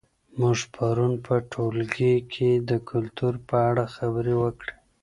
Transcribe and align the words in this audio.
موږ 0.39 0.59
پرون 0.73 1.13
په 1.25 1.35
ټولګي 1.51 2.15
کې 2.33 2.51
د 2.69 2.71
کلتور 2.89 3.33
په 3.47 3.55
اړه 3.69 3.83
خبرې 3.95 4.33
وکړې. 4.41 4.73